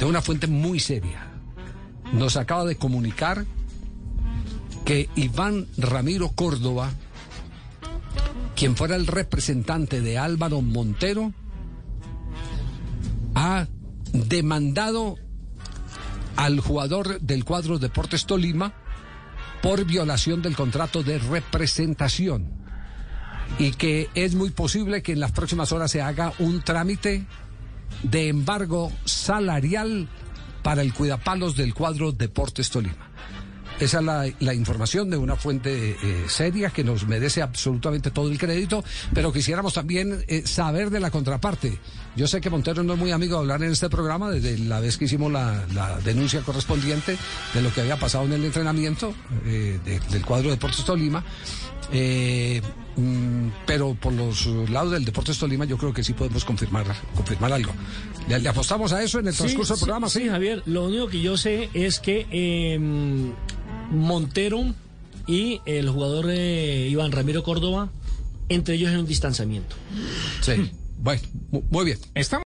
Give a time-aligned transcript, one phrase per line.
[0.00, 1.26] de una fuente muy seria,
[2.14, 3.44] nos acaba de comunicar
[4.86, 6.90] que Iván Ramiro Córdoba,
[8.56, 11.34] quien fuera el representante de Álvaro Montero,
[13.34, 13.68] ha
[14.14, 15.16] demandado
[16.34, 18.72] al jugador del cuadro Deportes Tolima
[19.60, 22.48] por violación del contrato de representación
[23.58, 27.26] y que es muy posible que en las próximas horas se haga un trámite
[28.02, 30.08] de embargo salarial
[30.62, 33.10] para el cuidapalos del cuadro Deportes Tolima.
[33.80, 38.36] Esa es la, información de una fuente eh, seria que nos merece absolutamente todo el
[38.36, 38.84] crédito,
[39.14, 41.78] pero quisiéramos también eh, saber de la contraparte.
[42.14, 44.80] Yo sé que Montero no es muy amigo de hablar en este programa desde la
[44.80, 45.64] vez que hicimos la,
[46.04, 47.16] denuncia correspondiente
[47.54, 49.14] de lo que había pasado en el entrenamiento
[49.46, 49.78] eh,
[50.10, 51.24] del cuadro Deportes Tolima.
[52.96, 56.84] Mm, pero por los lados del Deportes Tolima yo creo que sí podemos confirmar,
[57.14, 57.72] confirmar algo.
[58.28, 60.08] ¿Le, apostamos a eso en el transcurso del programa?
[60.08, 63.32] Sí, Javier, lo único que yo sé es que em,
[63.90, 64.74] Montero
[65.26, 67.90] y el jugador Iván Ramiro Córdoba,
[68.48, 69.76] entre ellos en un distanciamiento.
[70.40, 71.22] Sí, bueno,
[71.70, 71.98] muy bien.
[72.14, 72.38] Estamos